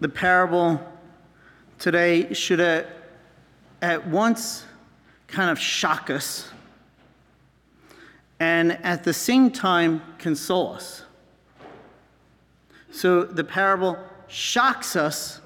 [0.00, 0.80] the parable
[1.78, 2.86] today should at,
[3.82, 4.64] at once
[5.28, 6.50] kind of shock us
[8.40, 11.02] and at the same time console us.
[12.90, 15.40] So the parable shocks us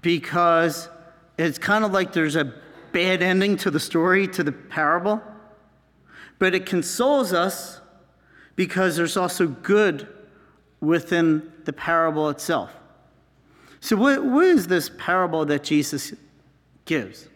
[0.00, 0.88] because
[1.38, 2.52] it's kind of like there's a
[2.92, 5.22] bad ending to the story, to the parable,
[6.38, 7.80] but it consoles us
[8.56, 10.06] because there's also good
[10.80, 12.72] within the parable itself.
[13.82, 16.14] So, what, what is this parable that Jesus
[16.84, 17.26] gives?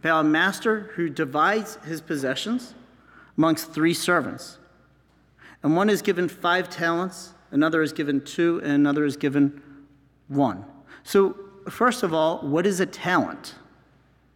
[0.00, 2.74] About a master who divides his possessions
[3.36, 4.56] amongst three servants.
[5.62, 9.62] And one is given five talents, another is given two, and another is given
[10.28, 10.64] one.
[11.04, 11.36] So,
[11.68, 13.54] first of all, what is a talent?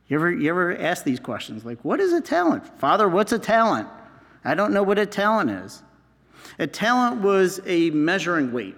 [0.08, 1.64] You ever, you ever ask these questions?
[1.64, 2.66] Like, what is a talent?
[2.78, 3.88] Father, what's a talent?
[4.44, 5.82] I don't know what a talent is.
[6.58, 8.76] A talent was a measuring weight,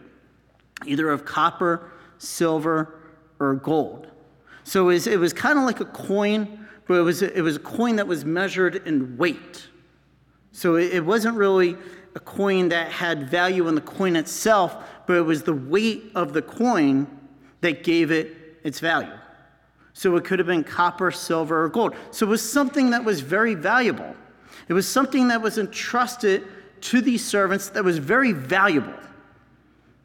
[0.86, 3.00] either of copper, silver,
[3.40, 4.08] or gold.
[4.64, 7.56] So it was, it was kind of like a coin, but it was, it was
[7.56, 9.66] a coin that was measured in weight.
[10.52, 11.76] So it, it wasn't really
[12.14, 16.32] a coin that had value in the coin itself, but it was the weight of
[16.32, 17.06] the coin
[17.60, 19.12] that gave it its value.
[19.92, 21.94] So it could have been copper, silver, or gold.
[22.10, 24.14] So it was something that was very valuable.
[24.68, 26.46] It was something that was entrusted
[26.82, 28.94] to these servants that was very valuable.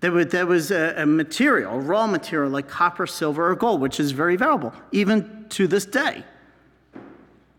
[0.04, 3.80] That was, that was a, a material, a raw material like copper, silver, or gold,
[3.80, 6.26] which is very valuable, even to this day.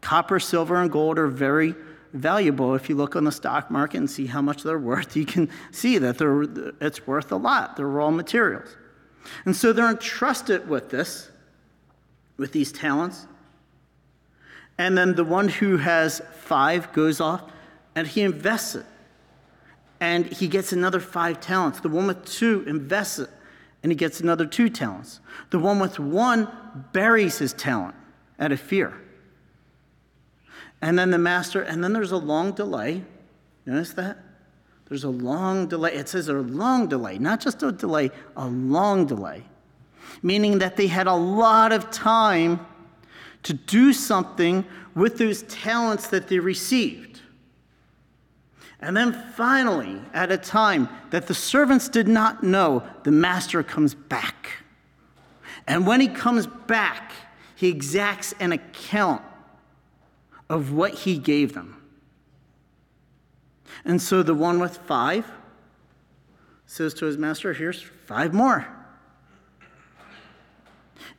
[0.02, 1.74] Copper, silver, and gold are very
[2.12, 2.74] valuable.
[2.74, 5.48] If you look on the stock market and see how much they're worth, you can
[5.70, 6.42] see that they're,
[6.82, 7.78] it's worth a lot.
[7.78, 8.76] They're raw materials.
[9.46, 11.30] And so they're entrusted with this,
[12.36, 13.26] with these talents.
[14.76, 17.50] And then the one who has five goes off
[17.94, 18.84] and he invests it
[20.04, 21.80] and he gets another five talents.
[21.80, 23.30] The one with two invests it,
[23.82, 25.20] and he gets another two talents.
[25.48, 26.46] The one with one
[26.92, 27.94] buries his talent
[28.38, 29.00] out of fear.
[30.82, 33.02] And then the master, and then there's a long delay.
[33.64, 34.18] Notice that?
[34.90, 35.94] There's a long delay.
[35.94, 39.44] It says a long delay, not just a delay, a long delay.
[40.22, 42.60] Meaning that they had a lot of time
[43.44, 47.13] to do something with those talents that they received.
[48.84, 53.94] And then finally, at a time that the servants did not know, the master comes
[53.94, 54.58] back.
[55.66, 57.12] And when he comes back,
[57.56, 59.22] he exacts an account
[60.50, 61.80] of what he gave them.
[63.86, 65.32] And so the one with five
[66.66, 68.68] says to his master, Here's five more.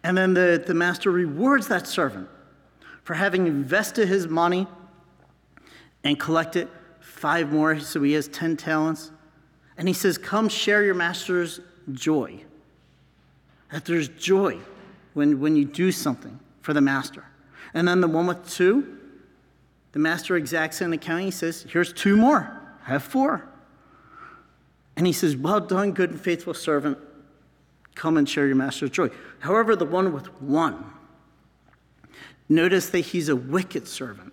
[0.03, 2.29] And then the, the master rewards that servant
[3.01, 4.67] for having invested his money
[6.03, 6.69] and collected
[7.25, 9.09] five more, so he has 10 talents.
[9.79, 11.59] And he says, Come share your master's
[11.91, 12.43] joy.
[13.71, 14.59] That there's joy
[15.15, 17.25] when, when you do something for the master.
[17.73, 18.99] And then the one with two,
[19.93, 21.25] the master exacts an accounting.
[21.25, 22.61] He says, Here's two more.
[22.85, 23.49] I have four.
[24.95, 26.99] And he says, Well done, good and faithful servant.
[27.95, 29.09] Come and share your master's joy.
[29.39, 30.93] However, the one with one,
[32.47, 34.31] notice that he's a wicked servant.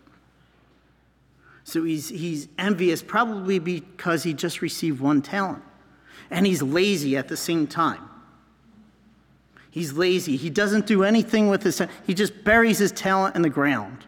[1.73, 5.63] So he's, he's envious, probably because he just received one talent.
[6.31, 8.11] And he's lazy at the same time.
[9.71, 10.37] He's lazy.
[10.37, 14.05] He doesn't do anything with his he just buries his talent in the ground.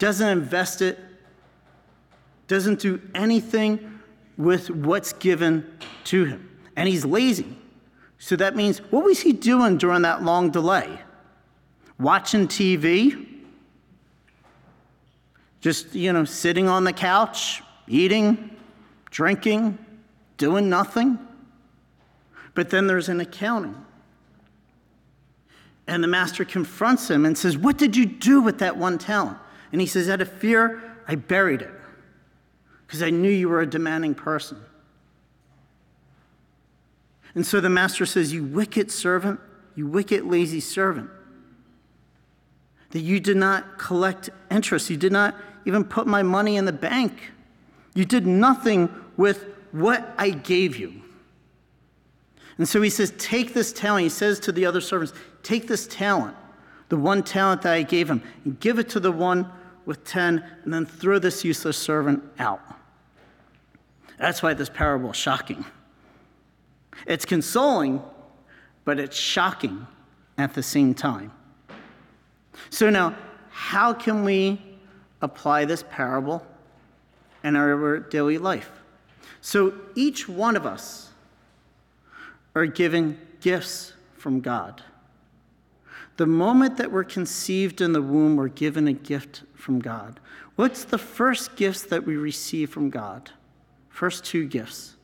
[0.00, 0.98] Doesn't invest it.
[2.48, 4.00] Doesn't do anything
[4.36, 5.64] with what's given
[6.06, 6.50] to him.
[6.74, 7.56] And he's lazy.
[8.18, 10.98] So that means what was he doing during that long delay?
[11.96, 13.33] Watching TV?
[15.64, 18.50] Just, you know, sitting on the couch, eating,
[19.10, 19.78] drinking,
[20.36, 21.18] doing nothing.
[22.52, 23.74] But then there's an accounting.
[25.86, 29.38] And the master confronts him and says, What did you do with that one talent?
[29.72, 31.72] And he says, Out of fear, I buried it
[32.86, 34.58] because I knew you were a demanding person.
[37.34, 39.40] And so the master says, You wicked servant,
[39.74, 41.08] you wicked, lazy servant,
[42.90, 45.34] that you did not collect interest, you did not
[45.64, 47.32] even put my money in the bank.
[47.94, 51.02] You did nothing with what I gave you.
[52.58, 54.04] And so he says, Take this talent.
[54.04, 55.12] He says to the other servants,
[55.42, 56.36] Take this talent,
[56.88, 59.50] the one talent that I gave him, and give it to the one
[59.86, 62.62] with 10, and then throw this useless servant out.
[64.18, 65.64] That's why this parable is shocking.
[67.06, 68.00] It's consoling,
[68.84, 69.86] but it's shocking
[70.38, 71.32] at the same time.
[72.70, 73.16] So now,
[73.50, 74.60] how can we
[75.24, 76.46] apply this parable
[77.42, 78.70] in our daily life.
[79.40, 81.10] So each one of us
[82.54, 84.82] are given gifts from God.
[86.16, 90.20] The moment that we're conceived in the womb, we're given a gift from God.
[90.56, 93.30] What's the first gifts that we receive from God?
[93.88, 94.96] First two gifts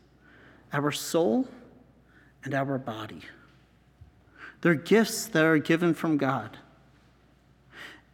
[0.73, 1.49] our soul
[2.45, 3.23] and our body.
[4.61, 6.59] They're gifts that are given from God.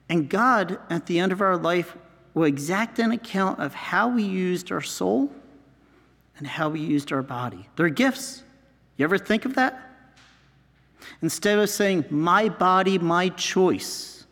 [0.08, 1.96] And God, at the end of our life,
[2.34, 5.32] will exact an account of how we used our soul
[6.38, 7.66] and how we used our body.
[7.76, 8.42] They're gifts.
[8.96, 9.82] You ever think of that?
[11.22, 14.26] Instead of saying, my body, my choice,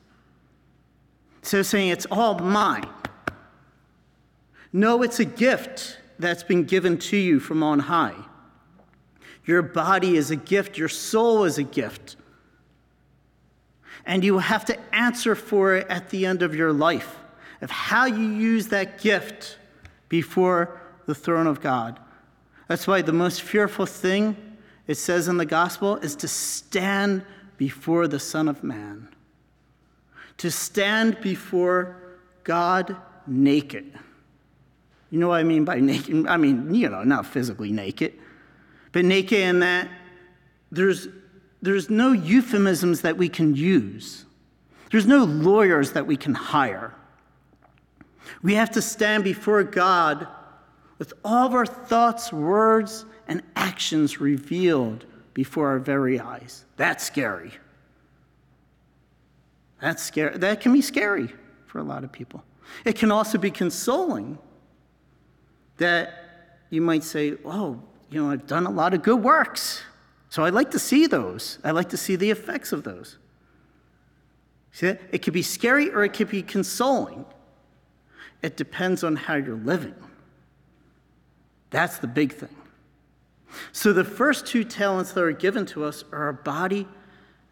[1.41, 2.89] instead of saying, it's all mine.
[4.73, 8.17] No, it's a gift that's been given to you from on high.
[9.45, 12.17] Your body is a gift, your soul is a gift.
[14.07, 17.17] And you will have to answer for it at the end of your life
[17.61, 19.59] of how you use that gift
[20.09, 21.99] before the throne of God.
[22.69, 24.37] That's why the most fearful thing
[24.87, 27.25] it says in the gospel is to stand
[27.57, 29.09] before the Son of Man,
[30.39, 31.97] to stand before
[32.43, 32.97] God
[33.27, 33.99] naked.
[35.11, 36.27] You know what I mean by naked?
[36.27, 38.13] I mean, you know, not physically naked,
[38.93, 39.89] but naked in that
[40.71, 41.09] there's,
[41.65, 44.27] there's no euphemisms that we can use,
[44.91, 46.95] there's no lawyers that we can hire.
[48.43, 50.27] We have to stand before God
[50.99, 56.65] with all of our thoughts, words, and actions revealed before our very eyes.
[56.77, 57.53] That's scary.
[59.81, 60.39] That's scary.
[60.39, 61.29] That can be scary
[61.67, 62.45] for a lot of people.
[62.85, 64.39] It can also be consoling
[65.79, 67.81] that you might say, oh,
[68.11, 69.83] you know, I've done a lot of good works.
[70.35, 71.61] So I like to see those.
[71.63, 73.19] I like to see the effects of those.
[74.73, 77.25] See, it could be scary or it could be consoling.
[78.43, 79.95] It depends on how you're living.
[81.71, 82.49] That's the big thing.
[83.71, 86.89] So, the first two talents that are given to us are our body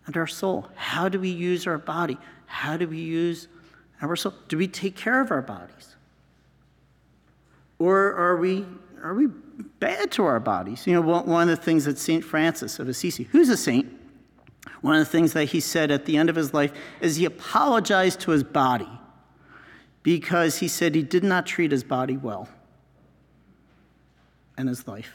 [0.06, 0.67] and our soul.
[0.75, 2.19] How do we use our body?
[2.46, 3.46] How do we use
[4.00, 4.35] our soul?
[4.49, 5.94] Do we take care of our bodies?
[7.78, 8.67] Or are we,
[9.05, 9.28] are we
[9.78, 10.87] bad to our bodies?
[10.87, 12.25] You know, one of the things that St.
[12.25, 13.90] Francis of Assisi, who's a saint,
[14.81, 17.25] one of the things that he said at the end of his life is he
[17.25, 18.88] apologized to his body
[20.02, 22.49] because he said he did not treat his body well
[24.58, 25.12] in his life.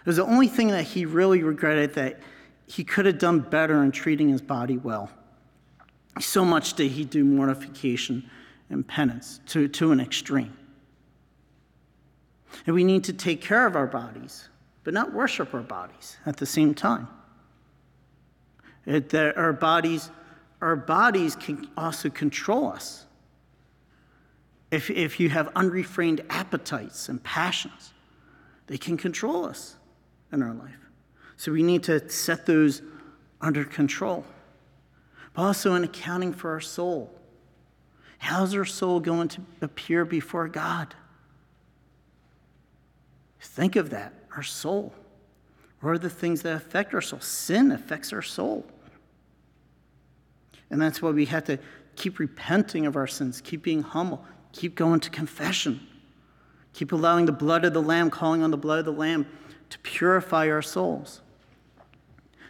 [0.00, 2.20] It was the only thing that he really regretted that
[2.66, 5.10] he could have done better in treating his body well.
[6.20, 8.28] So much did he do mortification
[8.70, 10.56] and penance to, to an extreme.
[12.66, 14.48] And we need to take care of our bodies,
[14.84, 17.08] but not worship our bodies at the same time.
[18.86, 20.10] It, our bodies,
[20.60, 23.06] our bodies can also control us.
[24.70, 27.92] If, if you have unrefrained appetites and passions,
[28.66, 29.76] they can control us
[30.32, 30.70] in our life.
[31.36, 32.82] So we need to set those
[33.40, 34.24] under control.
[35.34, 37.10] But also in accounting for our soul.
[38.18, 40.94] How's our soul going to appear before God?
[43.54, 44.92] Think of that, our soul.
[45.80, 47.20] What are the things that affect our soul?
[47.20, 48.66] Sin affects our soul.
[50.70, 51.60] And that's why we have to
[51.94, 55.86] keep repenting of our sins, keep being humble, keep going to confession,
[56.72, 59.24] keep allowing the blood of the Lamb, calling on the blood of the Lamb
[59.70, 61.20] to purify our souls.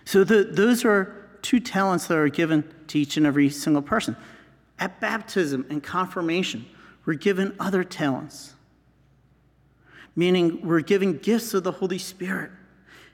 [0.07, 4.17] So the, those are two talents that are given to each and every single person.
[4.79, 6.65] At baptism and confirmation,
[7.05, 8.54] we're given other talents,
[10.17, 12.51] meaning we're given gifts of the Holy Spirit.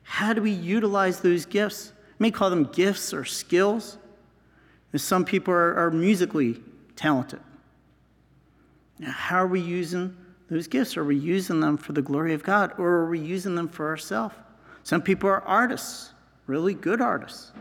[0.03, 1.93] How do we utilize those gifts?
[2.19, 3.99] We may call them gifts or skills.
[4.97, 6.61] Some people are, are musically
[6.97, 7.41] talented.
[8.99, 10.17] Now, how are we using
[10.51, 10.97] those gifts?
[10.97, 13.89] Are we using them for the glory of God or are we using them for
[13.89, 14.35] ourselves?
[14.83, 16.13] Some people are artists,
[16.47, 17.53] really good artists.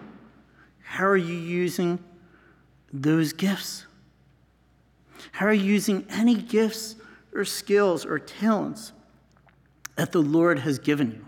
[0.82, 2.00] How are you using
[2.92, 3.86] those gifts?
[5.32, 6.96] How are you using any gifts
[7.34, 8.94] or skills or talents
[10.00, 11.26] that the Lord has given you?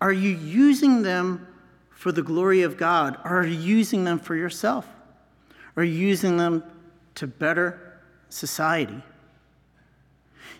[0.00, 1.46] Are you using them
[1.90, 3.16] for the glory of God?
[3.24, 4.84] Or are you using them for yourself?
[5.76, 6.64] Are you using them
[7.14, 9.00] to better society?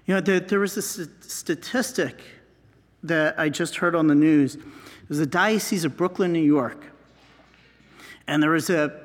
[0.06, 2.22] You know, there, there was a statistic
[3.02, 4.54] that I just heard on the news.
[4.54, 4.62] It
[5.08, 6.84] was the Diocese of Brooklyn, New York.
[8.28, 8.96] And there was a,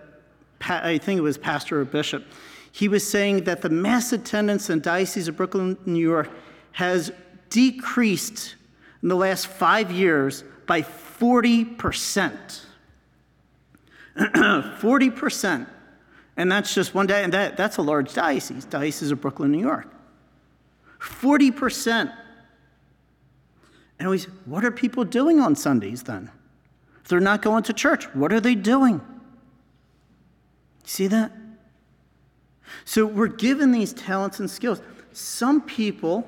[0.62, 2.24] I think it was pastor or bishop,
[2.72, 6.30] he was saying that the mass attendance in Diocese of Brooklyn, New York
[6.74, 7.12] has
[7.56, 8.56] decreased
[9.02, 12.60] in the last five years by 40%.
[14.18, 15.68] 40%.
[16.38, 19.62] And that's just one day, and that, that's a large diocese, Diocese of Brooklyn, New
[19.62, 19.88] York.
[21.00, 22.14] 40%.
[24.00, 26.30] And we say, what are people doing on Sundays then?
[27.02, 29.00] If they're not going to church, what are they doing?
[30.84, 31.32] See that?
[32.84, 34.82] So we're given these talents and skills.
[35.14, 36.28] Some people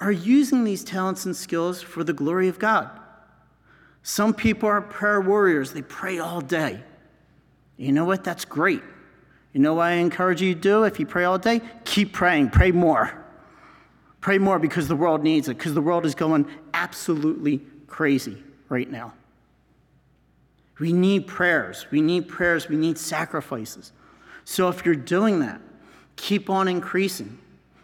[0.00, 2.90] are using these talents and skills for the glory of God.
[4.02, 6.82] Some people are prayer warriors, they pray all day.
[7.76, 8.24] You know what?
[8.24, 8.82] That's great.
[9.52, 11.60] You know what I encourage you to do if you pray all day?
[11.84, 13.24] Keep praying, pray more.
[14.20, 18.90] Pray more because the world needs it, because the world is going absolutely crazy right
[18.90, 19.14] now.
[20.78, 21.86] We need prayers.
[21.90, 22.68] We need prayers.
[22.68, 23.92] We need sacrifices.
[24.44, 25.60] So if you're doing that,
[26.16, 27.38] keep on increasing.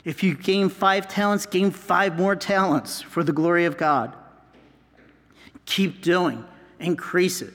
[0.05, 4.15] If you gain five talents, gain five more talents for the glory of God.
[5.65, 6.45] Keep doing,
[6.81, 7.55] increase it.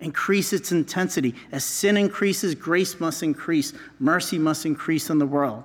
[0.00, 1.34] Increase its intensity.
[1.52, 5.62] As sin increases, grace must increase, mercy must increase in the world.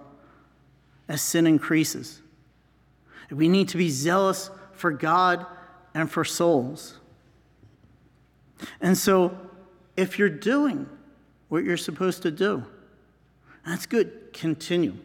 [1.08, 2.22] As sin increases,
[3.32, 5.46] we need to be zealous for God
[5.94, 6.98] and for souls.
[8.82, 9.38] And so,
[9.96, 10.90] if you're doing
[11.48, 12.66] what you're supposed to do,
[13.66, 14.34] that's good.
[14.34, 14.98] Continue.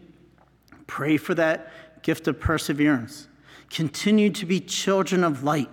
[0.90, 1.70] Pray for that
[2.02, 3.28] gift of perseverance.
[3.70, 5.70] Continue to be children of light.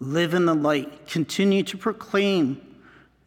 [0.00, 1.06] Live in the light.
[1.06, 2.60] Continue to proclaim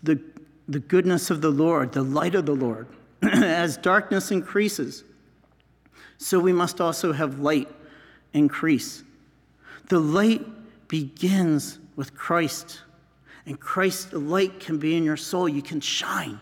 [0.04, 0.20] the,
[0.68, 2.88] the goodness of the Lord, the light of the Lord.
[3.22, 5.06] As darkness increases,
[6.18, 7.70] so we must also have light
[8.34, 9.04] increase.
[9.88, 10.46] The light
[10.90, 12.82] begins with Christ,
[13.46, 15.48] and Christ's light can be in your soul.
[15.48, 16.42] You can shine.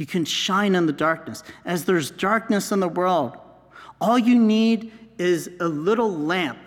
[0.00, 1.42] You can shine in the darkness.
[1.66, 3.36] As there's darkness in the world,
[4.00, 6.58] all you need is a little lamp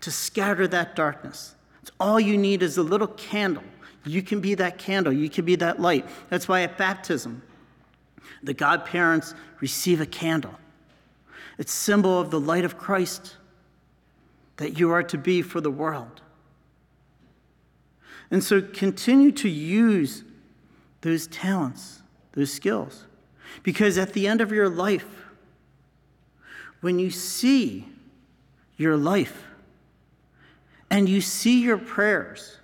[0.00, 1.54] to scatter that darkness.
[1.80, 3.62] It's all you need is a little candle.
[4.04, 6.04] You can be that candle, you can be that light.
[6.28, 7.40] That's why at baptism,
[8.42, 10.56] the godparents receive a candle.
[11.56, 13.36] It's symbol of the light of Christ
[14.56, 16.20] that you are to be for the world.
[18.28, 20.24] And so continue to use
[21.02, 21.99] those talents
[22.32, 23.06] those skills.
[23.62, 25.06] Because at the end of your life,
[26.80, 27.86] when you see
[28.76, 29.44] your life
[30.88, 32.56] and you see your prayers,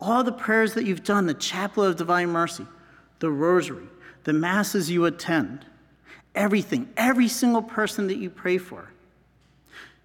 [0.00, 2.66] all the prayers that you've done, the chaplet of divine mercy,
[3.18, 3.86] the rosary,
[4.24, 5.64] the masses you attend,
[6.34, 8.88] everything, every single person that you pray for,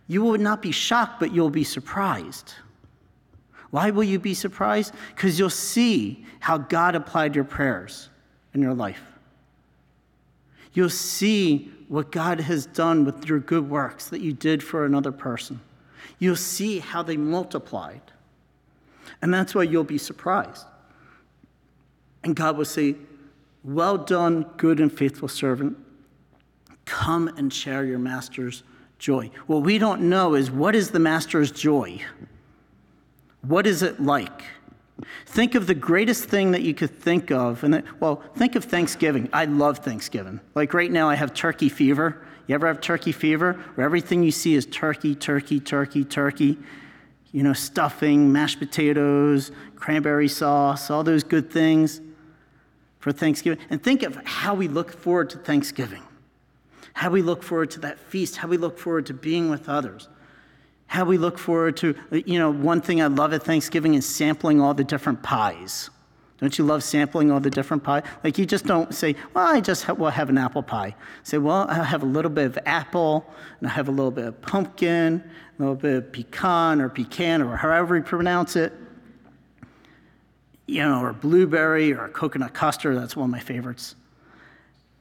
[0.08, 2.54] you will not be shocked, but you'll be surprised.
[3.72, 4.94] Why will you be surprised?
[5.16, 8.10] Because you'll see how God applied your prayers
[8.58, 9.02] in your life.
[10.74, 15.12] You'll see what God has done with your good works that you did for another
[15.12, 15.62] person.
[16.20, 18.02] You'll see how they multiplied.
[19.22, 20.66] And that's why you'll be surprised.
[22.24, 22.96] And God will say,
[23.64, 25.78] Well done, good and faithful servant.
[26.86, 28.64] Come and share your master's
[28.98, 29.30] joy.
[29.46, 32.02] What we don't know is what is the master's joy?
[33.42, 34.44] What is it like?
[35.26, 37.64] Think of the greatest thing that you could think of.
[37.64, 39.30] And that, well, think of Thanksgiving.
[39.32, 40.40] I love Thanksgiving.
[40.56, 42.26] Like right now, I have turkey fever.
[42.48, 43.54] You ever have turkey fever?
[43.76, 46.58] Where everything you see is turkey, turkey, turkey, turkey.
[47.32, 52.02] You know, stuffing, mashed potatoes, cranberry sauce, all those good things
[53.00, 53.64] for Thanksgiving.
[53.70, 56.02] And think of how we look forward to Thanksgiving,
[56.94, 60.08] how we look forward to that feast, how we look forward to being with others
[60.98, 61.94] how we look forward to,
[62.26, 65.92] you know, one thing I love at Thanksgiving is sampling all the different pies.
[66.40, 68.02] Don't you love sampling all the different pies?
[68.24, 70.96] Like you just don't say, well, I just have, well, have an apple pie.
[71.22, 74.26] Say, well, I have a little bit of apple, and I have a little bit
[74.26, 75.24] of pumpkin,
[75.60, 78.74] a little bit of pecan or pecan or however you pronounce it.
[80.66, 82.98] You know, or blueberry or coconut custard.
[82.98, 83.94] That's one of my favorites.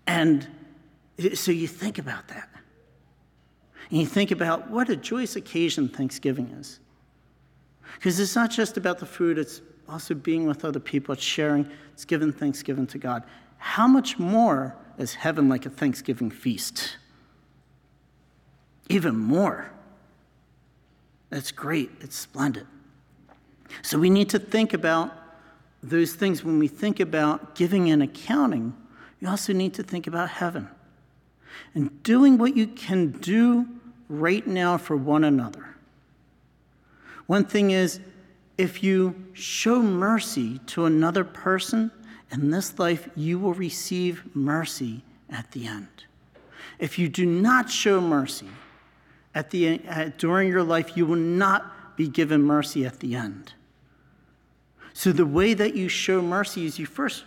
[0.06, 0.46] And
[1.32, 2.50] so you think about that.
[3.90, 6.80] And you think about what a joyous occasion Thanksgiving is.
[7.94, 11.68] Because it's not just about the food, it's also being with other people, it's sharing,
[11.92, 13.22] it's giving thanksgiving to God.
[13.58, 16.96] How much more is heaven like a Thanksgiving feast?
[18.88, 19.70] Even more.
[21.30, 22.66] That's great, it's splendid.
[23.82, 25.12] So we need to think about
[25.82, 28.74] those things when we think about giving and accounting.
[29.20, 30.68] You also need to think about heaven
[31.74, 33.66] and doing what you can do
[34.08, 35.76] right now for one another.
[37.26, 38.00] One thing is,
[38.56, 41.90] if you show mercy to another person
[42.30, 45.88] in this life, you will receive mercy at the end.
[46.78, 48.48] If you do not show mercy
[49.34, 53.52] at the, at, during your life, you will not be given mercy at the end.
[54.92, 57.24] So, the way that you show mercy is you first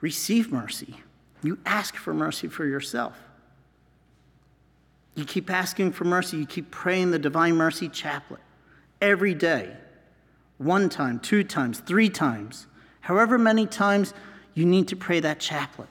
[0.00, 0.96] receive mercy,
[1.42, 3.16] you ask for mercy for yourself.
[5.16, 6.36] You keep asking for mercy.
[6.36, 8.40] You keep praying the Divine Mercy Chaplet
[9.00, 9.76] every day
[10.58, 12.66] one time, two times, three times,
[13.00, 14.14] however many times
[14.54, 15.88] you need to pray that chaplet,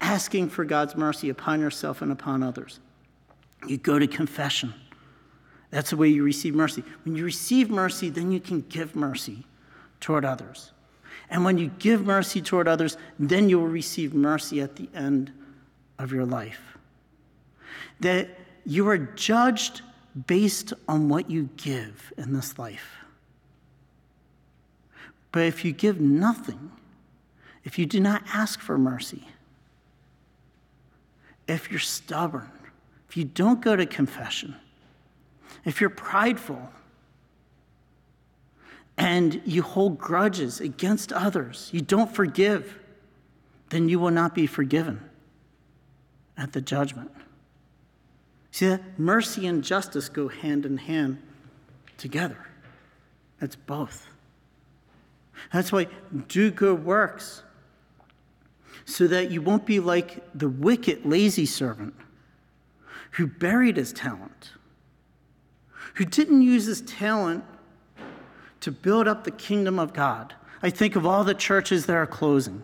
[0.00, 2.80] asking for God's mercy upon yourself and upon others.
[3.66, 4.74] You go to confession.
[5.70, 6.84] That's the way you receive mercy.
[7.04, 9.46] When you receive mercy, then you can give mercy
[10.00, 10.72] toward others.
[11.30, 15.32] And when you give mercy toward others, then you will receive mercy at the end
[15.98, 16.76] of your life.
[18.00, 18.28] That
[18.64, 19.82] you are judged
[20.26, 22.96] based on what you give in this life.
[25.32, 26.70] But if you give nothing,
[27.64, 29.26] if you do not ask for mercy,
[31.48, 32.50] if you're stubborn,
[33.08, 34.54] if you don't go to confession,
[35.64, 36.70] if you're prideful,
[38.96, 42.78] and you hold grudges against others, you don't forgive,
[43.70, 45.00] then you will not be forgiven
[46.36, 47.10] at the judgment.
[48.54, 51.20] See mercy and justice go hand in hand
[51.96, 52.38] together.
[53.40, 54.06] It's both.
[55.52, 55.88] That's why
[56.28, 57.42] do good works
[58.84, 61.94] so that you won't be like the wicked, lazy servant
[63.10, 64.52] who buried his talent,
[65.94, 67.42] who didn't use his talent
[68.60, 70.32] to build up the kingdom of God.
[70.62, 72.62] I think of all the churches that are closing,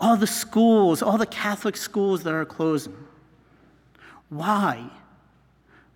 [0.00, 2.96] all the schools, all the Catholic schools that are closing.
[4.28, 4.90] Why?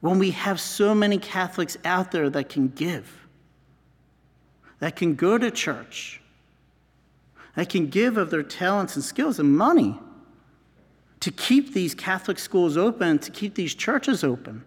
[0.01, 3.27] When we have so many Catholics out there that can give,
[4.79, 6.21] that can go to church,
[7.57, 9.99] that can give of their talents and skills and money
[11.21, 14.65] to keep these Catholic schools open, to keep these churches open.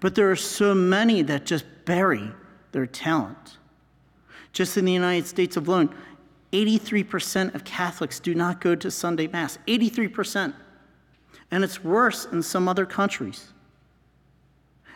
[0.00, 2.30] But there are so many that just bury
[2.72, 3.56] their talent.
[4.52, 5.94] Just in the United States alone,
[6.52, 9.58] 83% of Catholics do not go to Sunday Mass.
[9.66, 10.54] 83%.
[11.50, 13.52] And it's worse in some other countries.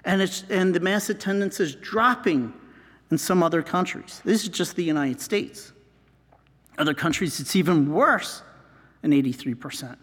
[0.04, 2.52] And, it's, and the Mass attendance is dropping
[3.11, 4.20] in some other countries.
[4.25, 5.73] This is just the United States.
[6.78, 8.43] Other countries, it's even worse
[9.02, 9.97] than 83%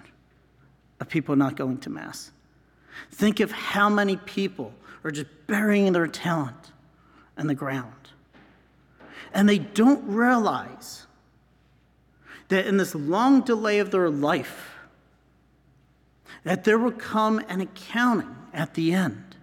[1.00, 2.32] of people not going to Mass.
[3.12, 6.72] Think of how many people are just burying their talent
[7.38, 7.94] in the ground.
[9.34, 11.08] And they don't realize
[12.50, 14.71] that in this long delay of their life,
[16.44, 19.36] that there will come an accounting at the end.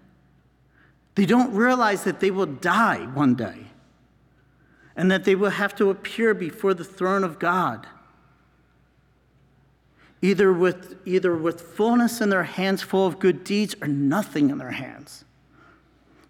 [1.15, 3.67] They don't realize that they will die one day
[4.97, 7.87] and that they will have to appear before the throne of God,
[10.21, 14.59] either with, either with fullness in their hands, full of good deeds, or nothing in
[14.59, 15.25] their hands,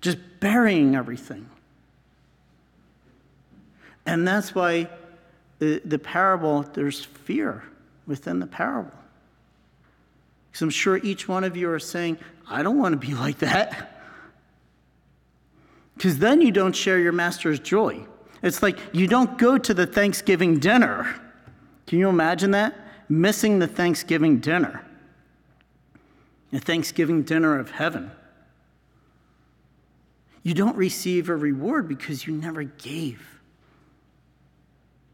[0.02, 1.48] just burying everything.
[4.04, 4.88] And that's why
[5.58, 7.64] the, the parable, there's fear
[8.06, 8.92] within the parable.
[10.50, 13.38] Because I'm sure each one of you are saying, I don't want to be like
[13.38, 13.94] that.
[15.96, 18.06] Because then you don't share your master's joy.
[18.42, 21.20] It's like you don't go to the Thanksgiving dinner.
[21.86, 22.74] Can you imagine that?
[23.08, 24.84] Missing the Thanksgiving dinner,
[26.52, 28.10] the Thanksgiving dinner of heaven.
[30.42, 33.40] You don't receive a reward because you never gave.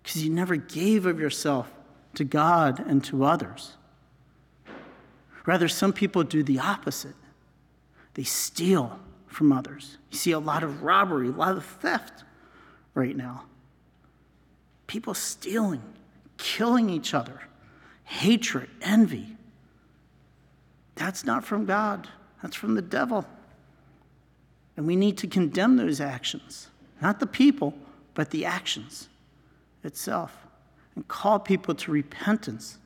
[0.03, 1.73] Because you never gave of yourself
[2.15, 3.77] to God and to others.
[5.47, 7.15] Rather, some people do the opposite.
[8.15, 9.99] They steal from others.
[10.11, 12.25] You see a lot of robbery, a lot of theft
[12.95, 13.45] right now.
[14.87, 15.83] People stealing,
[16.39, 17.41] killing each other,
[18.05, 19.37] hatred, envy.
[20.95, 22.09] That's not from God,
[22.43, 23.27] that's from the devil.
[24.77, 26.69] And we need to condemn those actions,
[27.01, 27.75] not the people,
[28.15, 29.09] but the actions
[29.83, 30.47] itself,
[30.95, 32.79] and call people to repentance,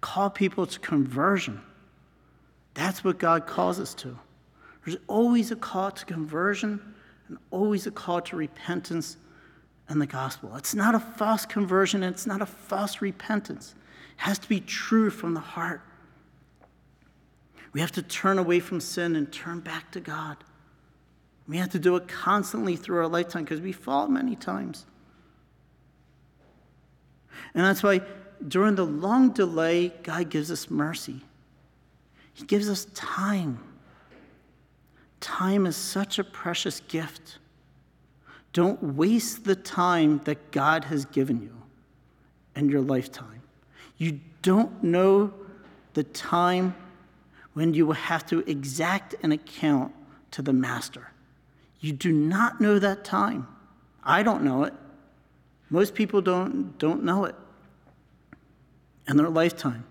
[0.00, 1.60] call people to conversion.
[2.74, 4.18] That's what God calls us to.
[4.84, 6.80] There's always a call to conversion
[7.28, 9.16] and always a call to repentance
[9.88, 10.54] and the gospel.
[10.56, 13.74] It's not a false conversion, and it's not a false repentance.
[14.16, 15.82] It has to be true from the heart.
[17.72, 20.36] We have to turn away from sin and turn back to God.
[21.46, 24.84] We have to do it constantly through our lifetime because we fall many times.
[27.54, 28.00] And that's why
[28.46, 31.22] during the long delay, God gives us mercy.
[32.34, 33.58] He gives us time
[35.20, 37.38] Time is such a precious gift.
[38.52, 41.54] Don't waste the time that God has given you
[42.56, 43.42] in your lifetime.
[43.96, 45.32] You don't know
[45.94, 46.74] the time
[47.54, 49.92] when you will have to exact an account
[50.30, 51.10] to the master.
[51.80, 53.46] You do not know that time.
[54.04, 54.74] I don't know it.
[55.70, 57.34] Most people don't, don't know it
[59.08, 59.84] in their lifetime.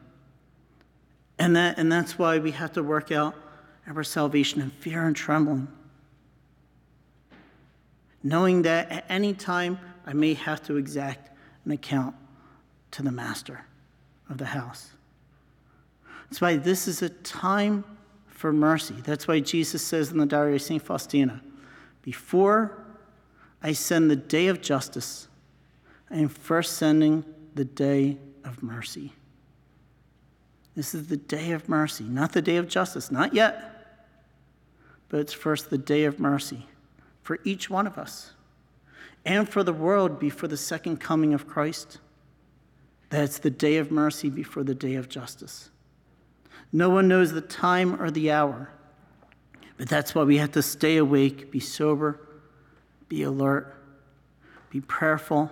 [1.40, 3.36] And, that, and that's why we have to work out
[3.88, 5.68] our salvation in fear and trembling.
[8.24, 11.32] knowing that at any time I may have to exact
[11.66, 12.16] an account
[12.92, 13.66] to the master
[14.30, 14.92] of the house.
[16.24, 17.86] That's why this is a time
[18.28, 18.96] for mercy.
[19.04, 20.82] That's why Jesus says in the diary of St.
[20.82, 21.42] Faustina
[22.02, 22.84] Before
[23.64, 25.28] I send the day of justice,
[26.12, 27.24] I am first sending
[27.56, 28.18] the day
[28.48, 29.14] of mercy.
[30.76, 34.08] This is the day of mercy, not the day of justice, not yet,
[35.10, 36.68] but it's first the day of mercy
[37.24, 38.32] for each one of us
[39.26, 42.00] and for the world before the second coming of Christ.
[43.10, 45.70] That's the day of mercy before the day of justice.
[46.72, 48.70] No one knows the time or the hour,
[49.78, 52.20] but that's why we have to stay awake, be sober,
[53.08, 53.74] be alert,
[54.70, 55.50] be prayerful,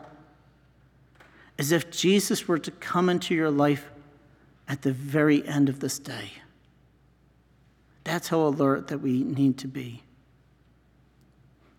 [1.57, 3.89] as if Jesus were to come into your life
[4.67, 6.31] at the very end of this day.
[8.03, 10.03] That's how alert that we need to be.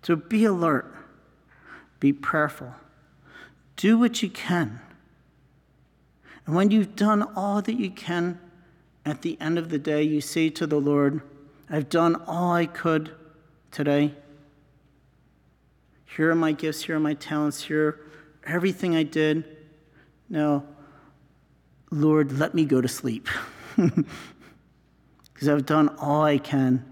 [0.02, 0.94] So be alert,
[1.98, 2.74] be prayerful,
[3.76, 4.80] do what you can.
[6.46, 8.38] And when you've done all that you can,
[9.04, 11.22] at the end of the day, you say to the Lord,
[11.70, 13.12] I've done all I could
[13.70, 14.14] today.
[16.16, 18.00] Here are my gifts, here are my talents, here
[18.44, 19.55] everything I did.
[20.28, 20.64] Now,
[21.90, 23.28] Lord, let me go to sleep.
[25.36, 26.82] Because I've done all I can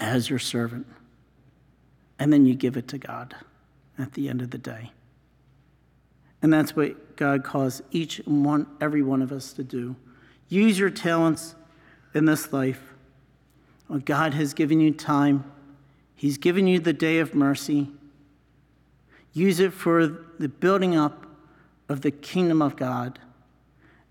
[0.00, 0.84] as your servant.
[2.18, 3.36] And then you give it to God
[3.96, 4.90] at the end of the day.
[6.42, 9.94] And that's what God calls each and one, every one of us to do.
[10.48, 11.54] Use your talents
[12.14, 12.82] in this life.
[14.04, 15.44] God has given you time,
[16.16, 17.92] He's given you the day of mercy.
[19.32, 20.04] Use it for
[20.40, 21.27] the building up
[21.88, 23.18] of the kingdom of God.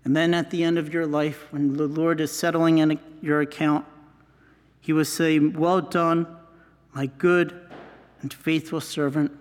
[0.04, 3.40] And then at the end of your life, when the Lord is settling in your
[3.40, 3.84] account,
[4.80, 6.26] He will say, Well done,
[6.92, 7.58] my good
[8.22, 9.32] and faithful servant.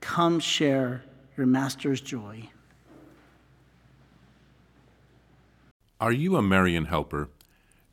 [0.00, 1.04] Come share
[1.36, 2.48] your master's joy.
[6.00, 7.28] Are you a Marian helper?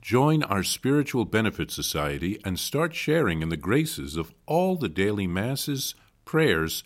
[0.01, 5.27] Join our Spiritual Benefit Society and start sharing in the graces of all the daily
[5.27, 6.85] masses, prayers,